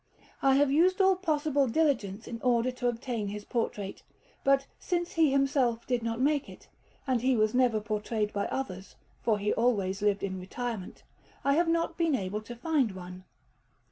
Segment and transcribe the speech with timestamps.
[0.41, 4.01] I have used all possible diligence in order to obtain his portrait,
[4.43, 6.67] but, since he himself did not make it,
[7.05, 11.03] and he was never portrayed by others, for he always lived in retirement,
[11.43, 13.25] I have not been able to find one.